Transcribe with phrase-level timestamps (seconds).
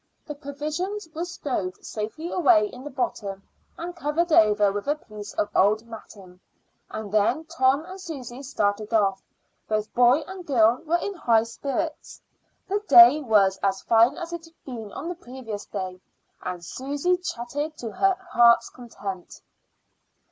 [0.25, 3.43] The provisions were stowed safely away in the bottom
[3.77, 6.39] and covered over with a piece of old matting,
[6.89, 9.21] and then Tom and Susy started off.
[9.67, 12.19] Both boy and girl were in high spirits.
[12.67, 16.01] The day was as fine as it had been on the previous day,
[16.41, 19.39] and Susy chattered to her heart's content.